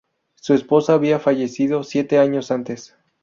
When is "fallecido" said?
1.19-1.83